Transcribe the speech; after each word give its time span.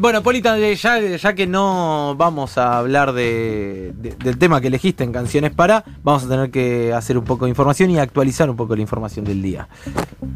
bueno, 0.00 0.22
Polita, 0.22 0.58
ya, 0.58 0.98
ya 1.16 1.34
que 1.34 1.46
no 1.46 2.14
vamos 2.16 2.56
a 2.58 2.78
hablar 2.78 3.12
de, 3.12 3.92
del 3.94 4.38
tema 4.38 4.60
que 4.60 4.68
elegiste 4.68 5.04
en 5.04 5.12
Canciones 5.12 5.52
para, 5.52 5.84
vamos 6.02 6.24
a 6.24 6.28
tener 6.28 6.50
que 6.50 6.92
hacer 6.92 7.18
un 7.18 7.24
poco 7.24 7.44
de 7.44 7.50
información 7.50 7.90
y 7.90 7.98
actualizar 7.98 8.48
un 8.48 8.56
poco 8.56 8.74
la 8.74 8.82
información 8.82 9.24
del 9.24 9.42
día. 9.42 9.68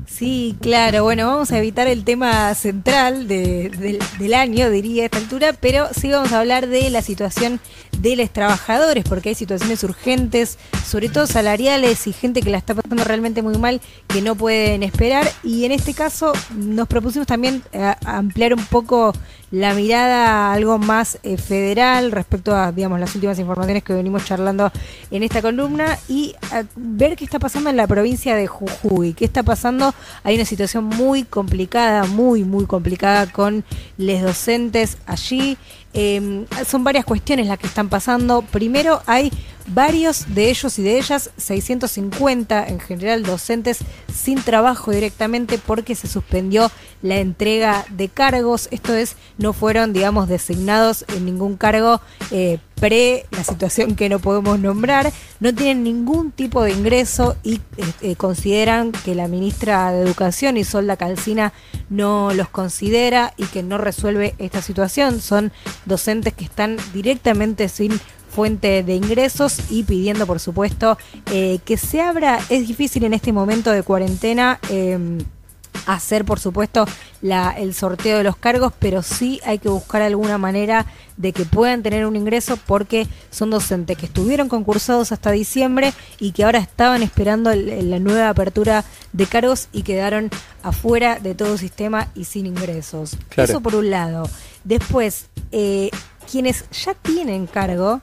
Sí, 0.07 0.57
claro. 0.61 1.05
Bueno, 1.05 1.27
vamos 1.27 1.51
a 1.53 1.59
evitar 1.59 1.87
el 1.87 2.05
tema 2.05 2.55
central 2.55 3.27
del 3.27 4.35
año, 4.35 4.71
diría 4.71 5.05
a 5.05 5.07
esta 5.07 5.19
altura, 5.19 5.55
pero 5.59 5.89
sí 5.93 6.11
vamos 6.11 6.33
a 6.33 6.41
hablar 6.41 6.69
de 6.69 6.91
la 6.91 7.03
situación 7.03 7.61
de 8.05 8.17
los 8.17 8.31
trabajadores, 8.31 9.03
porque 9.09 9.31
hay 9.31 9.35
situaciones 9.35 9.83
urgentes, 9.83 10.59
sobre 10.87 11.09
todo 11.09 11.27
salariales 11.27 12.07
y 12.07 12.13
gente 12.13 12.43
que 12.43 12.51
la 12.51 12.59
está 12.59 12.75
pasando 12.75 13.03
realmente 13.03 13.41
muy 13.41 13.57
mal, 13.57 13.81
que 14.09 14.21
no 14.21 14.35
pueden 14.35 14.83
esperar. 14.83 15.27
Y 15.43 15.65
en 15.65 15.73
este 15.73 15.95
caso 15.95 16.35
nos 16.55 16.87
propusimos 16.87 17.27
también 17.27 17.63
eh, 17.73 17.95
ampliar 18.05 18.53
un 18.53 18.65
poco 18.67 19.15
la 19.51 19.73
mirada 19.73 20.53
algo 20.53 20.79
más 20.79 21.19
eh, 21.23 21.37
federal 21.37 22.11
respecto 22.11 22.55
a 22.57 22.73
digamos 22.73 22.99
las 22.99 23.15
últimas 23.15 23.39
informaciones 23.39 23.85
que 23.85 23.93
venimos 23.93 24.25
charlando 24.25 24.73
en 25.13 25.23
esta 25.23 25.41
columna 25.43 25.97
y 26.09 26.35
ver 26.75 27.15
qué 27.15 27.25
está 27.25 27.39
pasando 27.39 27.71
en 27.71 27.77
la 27.77 27.87
provincia 27.87 28.35
de 28.35 28.49
Jujuy, 28.49 29.15
qué 29.15 29.25
está 29.25 29.45
pasando, 29.45 29.95
hay 30.25 30.35
una 30.35 30.45
situación 30.45 30.87
muy 30.87 31.23
complicada, 31.23 32.05
muy 32.05 32.43
muy 32.43 32.67
complicada 32.67 33.31
con 33.31 33.65
los 33.97 34.23
docentes 34.23 34.99
allí. 35.07 35.57
Em, 35.95 36.45
son 36.67 36.83
varias 36.83 37.05
cuestiones 37.05 37.47
las 37.47 37.59
que 37.59 37.69
están 37.69 37.89
pasando. 37.89 38.43
Primero 38.43 39.01
hay 39.07 39.31
varios 39.67 40.35
de 40.35 40.51
ellos 40.51 40.79
y 40.79 40.83
de 40.83 40.99
ellas, 40.99 41.31
650 41.37 42.67
en 42.67 42.81
general 42.81 43.23
docentes 43.23 43.79
sin 44.13 44.43
trabajo 44.43 44.91
directamente 44.91 45.57
porque 45.57 45.95
se 45.95 46.09
suspendió 46.09 46.71
la 47.01 47.19
entrega 47.19 47.87
de 47.91 48.09
cargos. 48.09 48.69
Esto 48.73 48.95
es, 48.95 49.17
no 49.39 49.53
fueron, 49.53 49.93
digamos, 49.93 50.29
designados 50.29 51.05
en 51.15 51.25
ningún 51.25 51.57
cargo 51.57 52.01
eh, 52.31 52.59
pre 52.85 53.25
la 53.31 53.43
situación 53.43 53.97
que 53.97 54.11
no 54.11 54.19
podemos 54.19 54.59
nombrar. 54.59 55.11
No 55.41 55.55
tienen 55.55 55.85
ningún 55.85 56.33
tipo 56.33 56.63
de 56.63 56.73
ingreso 56.73 57.35
y 57.43 57.55
eh, 57.55 57.85
eh, 58.03 58.17
consideran 58.17 58.93
que 58.93 59.15
la 59.15 59.27
ministra 59.27 59.91
de 59.91 60.03
Educación, 60.03 60.59
Isolda 60.59 60.99
Calcina, 60.99 61.55
no 61.89 62.35
los 62.35 62.51
considera 62.51 63.33
y 63.39 63.47
que 63.47 63.63
no 63.63 63.79
resuelve 63.79 64.35
esta 64.37 64.61
situación. 64.61 65.23
Son 65.23 65.51
docentes 65.87 66.35
que 66.35 66.45
están 66.45 66.77
directamente 66.93 67.71
sin 67.71 67.99
fuente 68.29 68.83
de 68.83 68.97
ingresos 68.97 69.61
y 69.71 69.85
pidiendo, 69.85 70.27
por 70.27 70.39
supuesto, 70.39 70.99
eh, 71.33 71.61
que 71.65 71.79
se 71.79 72.03
abra. 72.03 72.39
Es 72.51 72.69
difícil 72.69 73.05
en 73.05 73.15
este 73.15 73.33
momento 73.33 73.71
de 73.71 73.83
cuarentena. 73.83 74.61
Em, 74.69 75.21
hacer, 75.87 76.25
por 76.25 76.41
supuesto, 76.41 76.87
la, 77.23 77.51
el 77.51 77.75
sorteo 77.75 78.19
de 78.19 78.25
los 78.25 78.37
cargos, 78.37 78.73
pero 78.79 79.03
sí 79.03 79.41
hay 79.45 79.59
que 79.59 79.69
buscar 79.69 80.03
alguna 80.03 80.39
manera 80.39 80.87
de 81.17 81.33
que 81.33 81.45
puedan 81.45 81.83
tener 81.83 82.07
un 82.07 82.17
ingreso 82.17 82.59
porque 82.67 83.07
son 83.31 83.51
docentes 83.51 83.97
que 83.97 84.07
estuvieron 84.07 84.49
concursados 84.49 85.13
hasta 85.13 85.31
diciembre 85.31 85.93
y 86.19 86.33
que 86.33 86.45
ahora 86.45 86.59
estaban 86.59 87.03
esperando 87.03 87.55
la 87.55 87.99
nueva 87.99 88.29
apertura 88.29 88.85
de 89.13 89.27
cargos 89.27 89.69
y 89.73 89.83
quedaron 89.83 90.31
afuera 90.63 91.19
de 91.21 91.35
todo 91.35 91.57
sistema 91.59 92.09
y 92.15 92.25
sin 92.25 92.47
ingresos. 92.47 93.17
Eso 93.37 93.61
por 93.61 93.75
un 93.75 93.91
lado. 93.91 94.29
Después, 94.65 95.27
eh, 95.53 95.91
quienes 96.31 96.65
ya 96.71 96.95
tienen 96.95 97.47
cargo, 97.47 98.01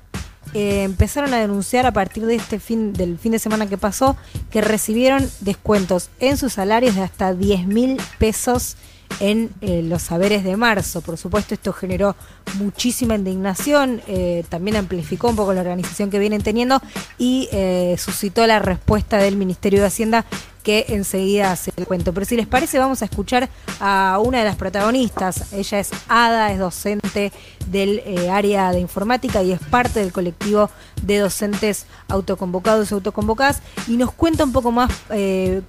eh, 0.53 0.83
empezaron 0.83 1.33
a 1.33 1.39
denunciar 1.39 1.85
a 1.85 1.94
partir 1.94 2.25
de 2.25 2.35
este 2.35 2.59
fin 2.59 2.94
del 2.94 3.17
fin 3.17 3.31
de 3.31 3.39
semana 3.39 3.67
que 3.67 3.77
pasó 3.77 4.17
que 4.49 4.61
recibieron 4.61 5.30
descuentos 5.39 6.09
en 6.19 6.38
sus 6.38 6.53
salarios 6.53 6.95
de 6.95 7.02
hasta 7.02 7.33
10 7.33 7.67
mil 7.67 8.02
pesos 8.19 8.75
en 9.19 9.49
eh, 9.61 9.81
los 9.83 10.02
saberes 10.02 10.43
de 10.43 10.58
marzo. 10.58 11.02
Por 11.02 11.17
supuesto, 11.17 11.53
esto 11.53 11.73
generó 11.73 12.16
muchísima 12.55 13.16
indignación, 13.16 14.02
eh, 14.08 14.43
también 14.49 14.77
amplificó 14.77 15.30
un 15.30 15.35
poco 15.35 15.53
la 15.53 15.61
organización 15.61 16.09
que 16.09 16.19
vienen 16.19 16.41
teniendo 16.41 16.81
y 17.17 17.49
suscitó 17.97 18.45
la 18.47 18.59
respuesta 18.59 19.17
del 19.17 19.37
Ministerio 19.37 19.81
de 19.81 19.87
Hacienda 19.87 20.26
que 20.64 20.86
enseguida 20.89 21.55
se 21.55 21.72
el 21.76 21.88
cuento. 21.88 22.14
Pero 22.14 22.26
si 22.26 22.36
les 22.36 22.48
parece, 22.48 22.80
vamos 22.80 23.02
a 23.02 23.05
escuchar 23.05 23.49
a 23.80 24.20
una 24.23 24.39
de 24.39 24.45
las 24.45 24.55
protagonistas. 24.55 25.54
Ella 25.54 25.80
es 25.80 25.92
Ada, 26.08 26.52
es 26.52 26.60
docente 26.60 27.32
del 27.67 27.99
eh, 28.05 28.30
área 28.30 28.71
de 28.71 28.80
informática 28.80 29.42
y 29.44 29.52
es 29.52 29.60
parte 29.60 30.00
del 30.00 30.11
colectivo 30.11 30.70
de 31.02 31.17
docentes 31.17 31.86
autoconvocados 32.08 32.92
y 32.92 32.94
autoconvocadas 32.94 33.61
y 33.88 33.98
nos 33.98 34.11
cuenta 34.11 34.44
un 34.44 34.52
poco 34.52 34.71
más 34.71 34.92
eh, 35.10 35.61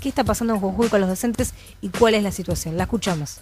qué, 0.00 0.08
está 0.08 0.24
pasando 0.24 0.54
en 0.54 0.60
Jujuy 0.60 0.88
con 0.88 1.00
los 1.00 1.08
docentes 1.08 1.54
y 1.80 1.88
cuál 1.88 2.14
es 2.14 2.22
la 2.22 2.32
situación. 2.32 2.76
La 2.76 2.84
escuchamos. 2.84 3.40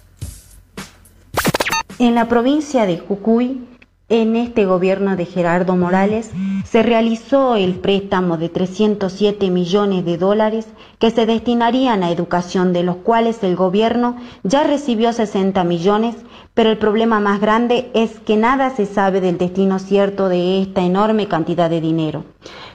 En 1.99 2.15
la 2.15 2.29
provincia 2.29 2.85
de 2.85 2.97
Jujuy 2.99 3.67
en 4.09 4.35
este 4.35 4.65
gobierno 4.65 5.15
de 5.15 5.25
Gerardo 5.25 5.75
Morales 5.75 6.31
se 6.65 6.83
realizó 6.83 7.55
el 7.55 7.75
préstamo 7.75 8.37
de 8.37 8.49
307 8.49 9.49
millones 9.51 10.03
de 10.03 10.17
dólares 10.17 10.67
que 10.97 11.11
se 11.11 11.25
destinarían 11.25 12.03
a 12.03 12.11
educación, 12.11 12.73
de 12.73 12.83
los 12.83 12.97
cuales 12.97 13.43
el 13.43 13.55
gobierno 13.55 14.17
ya 14.43 14.63
recibió 14.63 15.13
60 15.13 15.63
millones, 15.63 16.15
pero 16.53 16.71
el 16.71 16.77
problema 16.77 17.19
más 17.19 17.39
grande 17.39 17.89
es 17.93 18.19
que 18.19 18.35
nada 18.35 18.71
se 18.71 18.85
sabe 18.85 19.21
del 19.21 19.37
destino 19.37 19.79
cierto 19.79 20.27
de 20.27 20.61
esta 20.61 20.81
enorme 20.81 21.27
cantidad 21.27 21.69
de 21.69 21.81
dinero. 21.81 22.25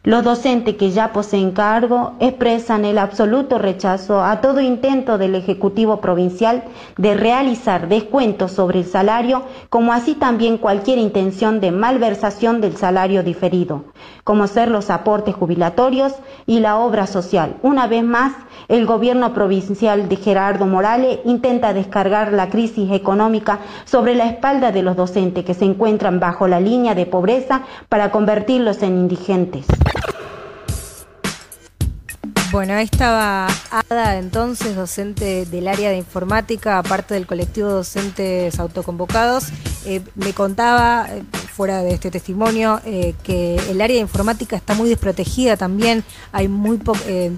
Los 0.07 0.23
docentes 0.23 0.77
que 0.77 0.91
ya 0.91 1.15
poseen 1.15 1.53
cargo 1.53 2.13
expresan 2.21 2.85
el 2.85 2.99
absoluto 2.99 3.57
rechazo 3.57 4.23
a 4.23 4.43
todo 4.43 4.61
intento 4.61 5.17
del 5.17 5.35
Ejecutivo 5.35 6.03
Provincial 6.03 6.65
de 6.99 7.15
realizar 7.15 7.89
descuentos 7.89 8.53
sobre 8.53 8.81
el 8.81 8.85
salario, 8.85 9.45
como 9.71 9.95
así 9.95 10.15
también 10.15 10.59
cualquier 10.59 10.99
intención 10.99 11.59
de 11.59 11.71
malversación 11.71 12.61
del 12.61 12.77
salario 12.77 13.23
diferido, 13.23 13.85
como 14.25 14.47
ser 14.47 14.71
los 14.71 14.91
aportes 14.91 15.35
jubilatorios 15.35 16.13
y 16.45 16.61
la 16.61 16.77
obra 16.77 17.07
social. 17.07 17.57
Una 17.63 17.87
vez 17.87 18.05
más, 18.05 18.35
el 18.69 18.85
gobierno 18.85 19.33
provincial 19.33 20.11
de 20.11 20.17
Gerardo 20.17 20.67
Morales 20.67 21.21
intenta 21.25 21.73
descargar 21.73 22.35
la 22.35 22.51
crisis 22.51 22.93
económica 22.93 23.61
sobre 23.87 24.15
la 24.15 24.27
espalda 24.27 24.71
de 24.71 24.83
los 24.83 24.97
docentes 24.97 25.47
que 25.47 25.55
se 25.55 25.65
encuentran 25.65 26.21
bajo 26.21 26.47
la 26.47 26.61
línea 26.61 26.95
de 26.95 27.07
pobreza 27.07 27.63
para 27.89 28.11
convertirlos 28.11 28.83
en 28.83 28.99
indigentes. 28.99 29.65
Bueno, 32.55 32.75
ahí 32.75 32.85
estaba 32.85 33.49
Ada, 33.73 34.17
entonces 34.17 34.77
docente 34.77 35.45
del 35.45 35.67
área 35.67 35.91
de 35.91 35.97
informática, 35.97 36.79
aparte 36.79 37.15
del 37.15 37.27
colectivo 37.27 37.69
docentes 37.69 38.61
autoconvocados. 38.61 39.47
Eh, 39.87 40.03
me 40.15 40.33
contaba, 40.35 41.09
eh, 41.11 41.25
fuera 41.55 41.83
de 41.83 41.95
este 41.95 42.11
testimonio, 42.11 42.81
eh, 42.85 43.15
que 43.23 43.57
el 43.71 43.81
área 43.81 43.97
de 43.97 44.03
informática 44.03 44.57
está 44.57 44.75
muy 44.75 44.89
desprotegida 44.89 45.57
también. 45.57 46.05
Hay 46.33 46.49
muy 46.49 46.81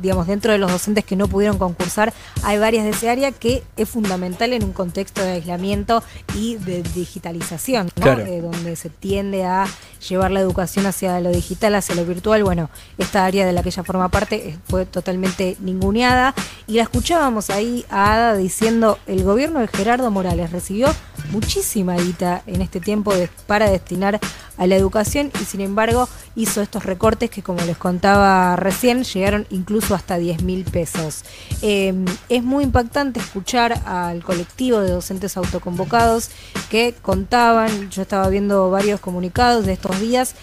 digamos, 0.00 0.26
dentro 0.26 0.52
de 0.52 0.58
los 0.58 0.70
docentes 0.70 1.04
que 1.04 1.16
no 1.16 1.28
pudieron 1.28 1.58
concursar, 1.58 2.12
hay 2.42 2.58
varias 2.58 2.84
de 2.84 2.90
ese 2.90 3.10
área 3.10 3.32
que 3.32 3.62
es 3.76 3.88
fundamental 3.88 4.52
en 4.52 4.64
un 4.64 4.72
contexto 4.72 5.22
de 5.22 5.32
aislamiento 5.32 6.02
y 6.34 6.56
de 6.56 6.82
digitalización, 6.82 7.90
donde 7.96 8.76
se 8.76 8.88
tiende 8.88 9.44
a 9.44 9.66
llevar 10.08 10.30
la 10.30 10.40
educación 10.40 10.86
hacia 10.86 11.20
lo 11.20 11.30
digital, 11.30 11.74
hacia 11.74 11.94
lo 11.94 12.04
virtual. 12.04 12.42
Bueno, 12.44 12.70
esta 12.98 13.24
área 13.24 13.46
de 13.46 13.52
la 13.52 13.62
que 13.62 13.68
ella 13.70 13.84
forma 13.84 14.08
parte 14.08 14.58
fue 14.68 14.86
totalmente 14.86 15.56
ninguneada. 15.60 16.34
Y 16.66 16.74
la 16.74 16.82
escuchábamos 16.82 17.50
ahí 17.50 17.84
a 17.90 18.14
Ada 18.14 18.36
diciendo, 18.36 18.98
el 19.06 19.24
gobierno 19.24 19.60
de 19.60 19.68
Gerardo 19.68 20.10
Morales 20.10 20.50
recibió 20.50 20.88
muchísima 21.30 21.96
guita 21.96 22.42
en 22.46 22.62
este 22.62 22.80
tiempo 22.80 23.12
para 23.46 23.70
destinar 23.70 24.05
a 24.14 24.66
la 24.66 24.76
educación 24.76 25.30
y 25.40 25.44
sin 25.44 25.60
embargo 25.60 26.08
hizo 26.34 26.62
estos 26.62 26.84
recortes 26.84 27.30
que 27.30 27.42
como 27.42 27.62
les 27.64 27.76
contaba 27.76 28.56
recién 28.56 29.04
llegaron 29.04 29.46
incluso 29.50 29.94
hasta 29.94 30.18
10 30.18 30.42
mil 30.42 30.64
pesos. 30.64 31.24
Em, 31.62 32.04
es 32.28 32.42
muy 32.42 32.64
impactante 32.64 33.20
escuchar 33.20 33.82
al 33.84 34.22
colectivo 34.22 34.80
de 34.80 34.90
docentes 34.90 35.36
autoconvocados 35.36 36.30
que 36.70 36.94
contaban, 37.02 37.90
yo 37.90 38.02
estaba 38.02 38.28
viendo 38.28 38.70
varios 38.70 39.00
comunicados 39.00 39.66
de 39.66 39.72
estos 39.72 39.98
días, 40.00 40.34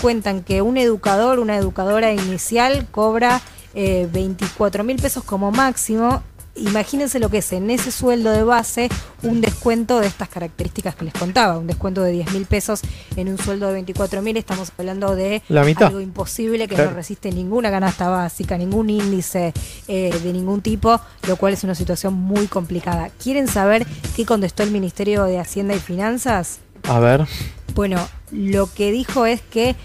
cuentan 0.00 0.42
que 0.42 0.62
un 0.62 0.76
educador, 0.76 1.38
una 1.38 1.56
educadora 1.56 2.12
inicial 2.12 2.86
cobra 2.90 3.40
24 3.74 4.80
eh, 4.80 4.84
mil 4.84 4.96
pesos 4.96 5.22
como 5.24 5.50
máximo 5.50 6.22
imagínense 6.56 7.18
lo 7.18 7.28
que 7.28 7.38
es 7.38 7.52
en 7.52 7.70
ese 7.70 7.90
sueldo 7.90 8.30
de 8.30 8.42
base 8.42 8.88
un 9.22 9.40
descuento 9.40 10.00
de 10.00 10.06
estas 10.06 10.28
características 10.28 10.94
que 10.94 11.04
les 11.04 11.14
contaba, 11.14 11.58
un 11.58 11.66
descuento 11.66 12.02
de 12.02 12.12
10 12.12 12.32
mil 12.32 12.46
pesos 12.46 12.80
en 13.16 13.28
un 13.28 13.38
sueldo 13.38 13.66
de 13.68 13.74
24 13.74 14.22
mil, 14.22 14.36
estamos 14.36 14.72
hablando 14.76 15.14
de 15.14 15.42
algo 15.76 16.00
imposible 16.00 16.68
que 16.68 16.76
no 16.76 16.90
resiste 16.90 17.30
ninguna 17.32 17.70
canasta 17.70 18.08
básica, 18.08 18.56
ningún 18.56 18.90
índice 18.90 19.52
eh, 19.88 20.18
de 20.22 20.32
ningún 20.32 20.60
tipo, 20.60 21.00
lo 21.26 21.36
cual 21.36 21.54
es 21.54 21.64
una 21.64 21.74
situación 21.74 22.14
muy 22.14 22.46
complicada. 22.46 23.10
¿Quieren 23.22 23.48
saber 23.48 23.86
qué 24.14 24.24
contestó 24.24 24.62
el 24.62 24.70
Ministerio 24.70 25.24
de 25.24 25.38
Hacienda 25.38 25.74
y 25.74 25.80
Finanzas? 25.80 26.60
A 26.84 26.98
ver. 27.00 27.26
Bueno, 27.74 28.08
lo 28.30 28.72
que 28.72 28.90
dijo 28.90 29.26
es 29.26 29.42
que 29.42 29.76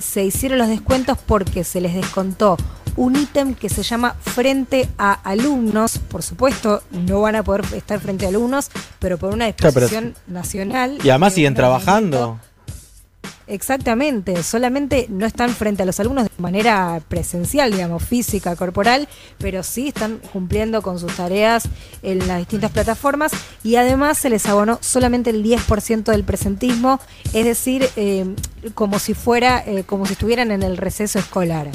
se 0.00 0.24
hicieron 0.24 0.58
los 0.58 0.68
descuentos 0.68 1.18
porque 1.18 1.64
se 1.64 1.80
les 1.80 1.94
descontó 1.94 2.56
un 2.96 3.16
ítem 3.16 3.54
que 3.54 3.68
se 3.68 3.82
llama 3.82 4.14
frente 4.20 4.88
a 4.98 5.12
alumnos. 5.12 5.98
Por 5.98 6.22
supuesto, 6.22 6.82
no 6.90 7.20
van 7.20 7.36
a 7.36 7.42
poder 7.42 7.64
estar 7.74 8.00
frente 8.00 8.26
a 8.26 8.28
alumnos, 8.28 8.70
pero 8.98 9.18
por 9.18 9.32
una 9.32 9.46
disposición 9.46 10.14
nacional. 10.26 10.98
Y 11.02 11.10
además 11.10 11.34
siguen 11.34 11.54
trabajando. 11.54 12.38
Exactamente, 13.46 14.42
solamente 14.42 15.06
no 15.10 15.26
están 15.26 15.50
frente 15.50 15.82
a 15.82 15.86
los 15.86 16.00
alumnos 16.00 16.24
de 16.24 16.30
manera 16.38 17.02
presencial, 17.08 17.70
digamos, 17.72 18.02
física, 18.02 18.56
corporal, 18.56 19.06
pero 19.36 19.62
sí 19.62 19.88
están 19.88 20.18
cumpliendo 20.32 20.80
con 20.80 20.98
sus 20.98 21.14
tareas 21.14 21.68
en 22.02 22.26
las 22.26 22.38
distintas 22.38 22.70
plataformas 22.70 23.32
y 23.62 23.76
además 23.76 24.16
se 24.16 24.30
les 24.30 24.46
abonó 24.46 24.78
solamente 24.80 25.28
el 25.28 25.44
10% 25.44 26.04
del 26.04 26.24
presentismo, 26.24 27.00
es 27.34 27.44
decir, 27.44 27.86
eh, 27.96 28.24
como 28.74 28.98
si 28.98 29.12
fuera, 29.12 29.62
eh, 29.66 29.84
como 29.84 30.06
si 30.06 30.14
estuvieran 30.14 30.50
en 30.50 30.62
el 30.62 30.78
receso 30.78 31.18
escolar. 31.18 31.68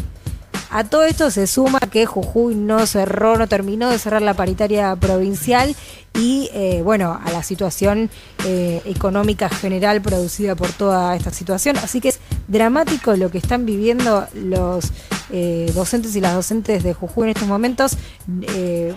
A 0.71 0.83
todo 0.83 1.03
esto 1.03 1.31
se 1.31 1.47
suma 1.47 1.79
que 1.79 2.05
Jujuy 2.05 2.53
no 2.53 2.85
cerró, 2.85 3.37
no 3.37 3.47
terminó 3.47 3.89
de 3.89 3.97
cerrar 3.97 4.21
la 4.21 4.35
paritaria 4.35 4.95
provincial 4.95 5.75
y 6.13 6.49
eh, 6.53 6.81
bueno, 6.83 7.19
a 7.23 7.31
la 7.31 7.41
situación 7.41 8.09
eh, 8.45 8.81
económica 8.85 9.49
general 9.49 10.01
producida 10.01 10.55
por 10.55 10.71
toda 10.71 11.15
esta 11.15 11.31
situación. 11.31 11.77
Así 11.77 12.01
que 12.01 12.09
es 12.09 12.19
dramático 12.47 13.15
lo 13.15 13.31
que 13.31 13.39
están 13.39 13.65
viviendo 13.65 14.27
los 14.35 14.91
eh, 15.31 15.71
docentes 15.73 16.15
y 16.15 16.21
las 16.21 16.33
docentes 16.35 16.83
de 16.83 16.93
Jujuy 16.93 17.25
en 17.25 17.29
estos 17.29 17.47
momentos. 17.47 17.97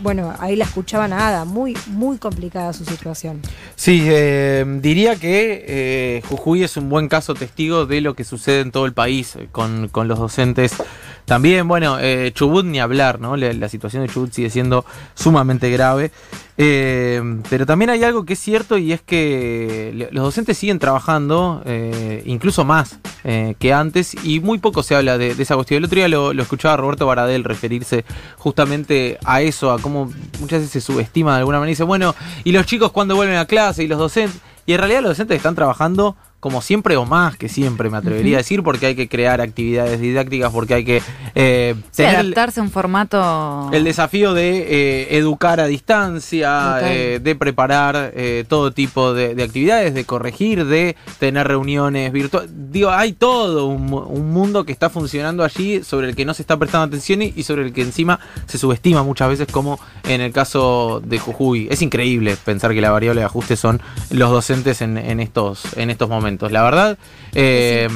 bueno, 0.02 0.34
ahí 0.40 0.56
la 0.56 0.64
escuchaban 0.64 1.10
nada, 1.10 1.46
muy, 1.46 1.76
muy 1.86 2.18
complicada 2.18 2.72
su 2.74 2.84
situación. 2.84 3.40
Sí, 3.76 4.00
diría 4.00 5.16
que 5.16 6.22
Jujuy 6.28 6.64
es 6.64 6.76
un 6.76 6.90
buen 6.90 7.08
caso 7.08 7.34
testigo 7.34 7.86
de 7.86 8.02
lo 8.02 8.14
que 8.14 8.24
sucede 8.24 8.60
en 8.60 8.72
todo 8.72 8.84
el 8.84 8.92
país 8.92 9.38
con, 9.52 9.88
con 9.88 10.08
los 10.08 10.18
docentes 10.18 10.72
también, 11.32 11.66
bueno, 11.66 11.96
eh, 11.98 12.30
Chubut 12.34 12.66
ni 12.66 12.78
hablar, 12.78 13.18
¿no? 13.18 13.38
La, 13.38 13.68
situación 13.70 14.02
de 14.02 14.12
Chubut 14.12 14.34
sigue 14.34 14.50
siendo 14.50 14.84
sumamente 15.14 15.70
grave. 15.70 16.10
Eh, 16.58 17.22
pero 17.48 17.64
también 17.64 17.88
hay 17.88 18.04
algo 18.04 18.26
que 18.26 18.34
es 18.34 18.38
cierto 18.38 18.76
y 18.76 18.92
es 18.92 19.00
que 19.00 20.08
los 20.12 20.24
docentes 20.24 20.58
siguen 20.58 20.78
trabajando, 20.78 21.62
eh, 21.64 22.22
incluso 22.26 22.66
más 22.66 22.98
que 23.22 23.72
antes, 23.72 24.14
y 24.26 24.40
muy 24.40 24.58
poco 24.58 24.82
se 24.82 24.94
habla 24.94 25.16
de, 25.16 25.30
esa 25.30 25.54
cuestión. 25.54 25.78
El 25.78 25.84
otro 25.86 25.96
día 25.96 26.08
lo, 26.08 26.32
escuchaba 26.32 26.76
Roberto 26.76 27.06
Baradel 27.06 27.44
referirse 27.44 28.04
justamente 28.36 29.16
a 29.24 29.40
eso, 29.40 29.72
a 29.72 29.78
cómo 29.78 30.12
muchas 30.38 30.60
veces 30.60 30.70
se 30.70 30.80
subestima 30.82 31.32
de 31.32 31.38
alguna 31.38 31.60
manera. 31.60 31.70
Y 31.70 31.72
dice, 31.72 31.84
bueno, 31.84 32.14
¿y 32.44 32.52
los 32.52 32.66
chicos 32.66 32.92
cuando 32.92 33.16
vuelven 33.16 33.38
a 33.38 33.46
clase? 33.46 33.84
¿Y 33.84 33.86
los 33.86 33.98
docentes? 33.98 34.38
Y 34.66 34.74
en 34.74 34.80
realidad 34.80 35.00
los 35.00 35.12
docentes 35.12 35.38
están 35.38 35.54
trabajando 35.54 36.14
como 36.42 36.60
siempre 36.60 36.96
o 36.96 37.06
más 37.06 37.36
que 37.36 37.48
siempre, 37.48 37.88
me 37.88 37.98
atrevería 37.98 38.38
a 38.38 38.38
decir, 38.38 38.64
porque 38.64 38.86
hay 38.86 38.96
que 38.96 39.08
crear 39.08 39.40
actividades 39.40 40.00
didácticas, 40.00 40.50
porque 40.50 40.74
hay 40.74 40.84
que 40.84 41.00
eh, 41.36 41.76
adaptarse 41.96 42.58
a 42.58 42.64
un 42.64 42.70
formato. 42.72 43.70
El 43.72 43.84
desafío 43.84 44.34
de 44.34 44.56
eh, 44.58 45.18
educar 45.18 45.60
a 45.60 45.66
distancia, 45.66 46.80
eh, 46.82 47.20
de 47.22 47.36
preparar 47.36 48.12
todo 48.48 48.72
tipo 48.72 49.14
de, 49.14 49.40
actividades, 49.40 49.94
de 49.94 50.04
corregir, 50.04 50.64
de 50.66 50.96
tener 51.20 51.46
reuniones 51.46 52.10
virtuales. 52.10 52.50
Digo, 52.72 52.90
hay 52.90 53.12
todo 53.12 53.68
un, 53.68 54.32
mundo 54.32 54.64
que 54.64 54.72
está 54.72 54.90
funcionando 54.90 55.44
allí 55.44 55.84
sobre 55.84 56.08
el 56.08 56.16
que 56.16 56.24
no 56.24 56.34
se 56.34 56.42
está 56.42 56.56
prestando 56.56 56.86
atención 56.86 57.22
y, 57.22 57.40
sobre 57.44 57.62
el 57.62 57.72
que 57.72 57.82
encima 57.82 58.18
se 58.46 58.58
subestima 58.58 59.04
muchas 59.04 59.28
veces, 59.28 59.46
como 59.46 59.78
en 60.08 60.20
el 60.20 60.32
caso 60.32 61.00
de 61.04 61.20
Jujuy. 61.20 61.68
Es 61.70 61.82
increíble 61.82 62.36
pensar 62.44 62.74
que 62.74 62.80
la 62.80 62.90
variable 62.90 63.20
de 63.20 63.26
ajuste 63.26 63.54
son 63.54 63.80
los 64.10 64.28
docentes 64.28 64.82
en, 64.82 64.98
en 64.98 65.20
estos, 65.20 65.76
en 65.76 65.88
estos 65.90 66.08
momentos. 66.08 66.31
La 66.50 66.62
verdad, 66.62 66.98
eh, 67.34 67.88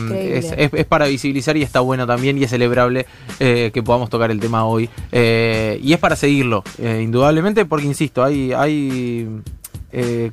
es, 0.73 0.85
para 0.87 1.07
visibilizar 1.07 1.57
y 1.57 1.63
está 1.63 1.81
bueno 1.81 2.07
también 2.07 2.39
y 2.39 2.45
es 2.45 2.51
celebrable 2.51 3.07
eh, 3.41 3.71
que 3.73 3.83
podamos 3.83 4.11
tocar 4.11 4.31
el 4.31 4.41
tema 4.41 4.65
hoy. 4.65 4.89
Eh, 5.13 5.79
y 5.83 5.93
es 5.93 5.99
para 5.99 6.17
seguirlo, 6.17 6.65
indudablemente, 6.79 7.65
porque 7.65 7.87
insisto, 7.87 8.23
hay, 8.25 8.53
hay 8.53 9.43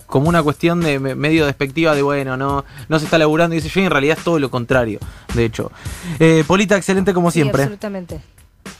como 0.08 0.28
una 0.28 0.44
cuestión 0.44 0.82
de 0.82 1.00
medio 1.00 1.46
despectiva 1.46 1.96
de 1.96 2.02
bueno, 2.02 2.36
no, 2.36 2.66
no 2.90 3.00
se 3.00 3.06
está 3.06 3.18
laburando 3.18 3.56
y 3.56 3.62
dice 3.62 3.70
yo 3.70 3.82
y 3.82 3.86
en 3.86 3.92
realidad 3.92 4.18
es 4.18 4.24
todo 4.24 4.38
lo 4.38 4.52
contrario, 4.52 5.00
de 5.34 5.46
hecho. 5.46 5.72
Polita, 6.48 6.76
excelente 6.76 7.14
como 7.14 7.32
siempre. 7.32 7.64
absolutamente. 7.64 8.20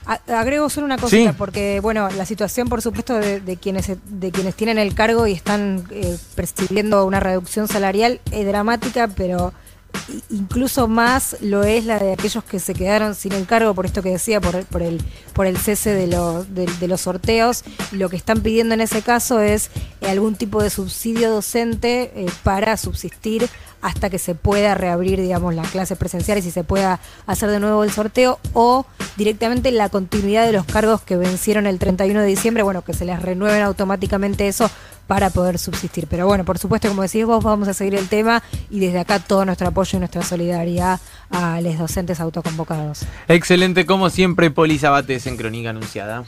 Agrego 0.06 0.70
solo 0.70 0.86
una 0.86 0.98
cosita, 0.98 1.34
porque 1.34 1.80
bueno, 1.80 2.10
la 2.10 2.26
situación, 2.26 2.68
por 2.68 2.82
supuesto, 2.82 3.16
de, 3.16 3.58
quienes 3.62 3.88
de 3.88 4.32
quienes 4.32 4.56
tienen 4.56 4.78
el 4.78 4.94
cargo 4.94 5.28
y 5.28 5.32
están 5.32 5.86
eh, 5.92 6.18
percibiendo 6.36 7.06
una 7.06 7.20
reducción 7.20 7.68
salarial 7.68 8.20
es 8.32 8.46
dramática, 8.46 9.08
pero 9.08 9.54
incluso 10.30 10.88
más 10.88 11.38
lo 11.42 11.64
es 11.64 11.86
la 11.86 12.00
de 12.00 12.14
aquellos 12.14 12.44
que 12.44 12.60
se 12.60 12.74
quedaron 12.74 13.16
sin 13.16 13.32
el 13.34 13.46
cargo 13.46 13.74
por 13.74 13.86
esto 13.86 14.02
que 14.02 14.10
decía, 14.10 14.42
por, 14.42 14.66
por 14.66 14.82
el 14.82 15.02
por 15.34 15.46
el 15.46 15.58
cese 15.58 15.94
de, 15.94 16.08
los 16.08 16.54
de, 16.54 16.88
los 16.88 17.02
sorteos. 17.02 17.64
Lo 17.92 18.10
que 18.10 18.18
están 18.18 18.42
pidiendo 18.42 18.74
en 18.74 18.82
ese 18.82 19.02
caso 19.02 19.40
es 19.40 19.70
eh, 20.02 20.10
algún 20.10 20.36
tipo 20.36 20.62
de 20.62 20.70
subsidio 20.70 21.32
docente 21.32 22.12
eh, 22.16 22.26
para 22.44 22.78
subsistir 22.78 23.50
hasta 23.84 24.10
que 24.10 24.18
se 24.18 24.34
pueda 24.34 24.74
reabrir, 24.74 25.22
digamos, 25.22 25.54
las 25.54 25.70
clases 25.70 25.98
presenciales 25.98 26.46
y 26.46 26.52
se 26.52 26.64
pueda 26.64 27.00
hacer 27.28 27.50
de 27.52 27.60
nuevo 27.60 27.84
el 27.84 27.92
sorteo 27.92 28.40
o 28.54 28.86
directamente 29.18 29.72
la 29.72 29.90
continuidad 29.90 30.46
de 30.46 30.54
los 30.54 30.66
cargos 30.66 31.02
que 31.02 31.18
vencieron 31.18 31.68
el 31.68 31.78
31 31.78 32.22
de 32.22 32.26
diciembre, 32.26 32.64
bueno, 32.64 32.84
que 32.84 32.94
se 32.94 33.06
les 33.06 33.22
renueven 33.22 33.62
automáticamente 33.62 34.48
eso 34.48 34.72
para 35.06 35.30
poder 35.30 35.60
subsistir. 35.60 36.08
Pero 36.08 36.26
bueno, 36.26 36.46
por 36.46 36.58
supuesto, 36.58 36.88
como 36.88 37.02
decís 37.02 37.26
vos, 37.26 37.44
vamos 37.44 37.68
a 37.68 37.74
seguir 37.74 37.96
el 37.96 38.08
tema 38.08 38.42
y 38.70 38.80
desde 38.80 39.00
acá 39.00 39.20
todo 39.20 39.44
nuestro 39.44 39.68
apoyo 39.68 39.98
y 39.98 40.00
nuestra 40.00 40.24
solidaridad 40.24 41.02
a 41.30 41.60
los 41.60 41.78
docentes 41.78 42.22
autoconvocados. 42.22 43.02
Excelente, 43.28 43.86
como 43.86 44.10
siempre, 44.10 44.50
Poli 44.50 44.78
Bates 44.78 45.28
en 45.28 45.36
Crónica 45.36 45.72
Anunciada. 45.72 46.24